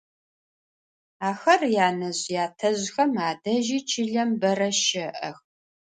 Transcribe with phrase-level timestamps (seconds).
[1.29, 5.37] Ахэр янэжъ-ятэжъхэм адэжьи чылэм бэрэ щэӏэх.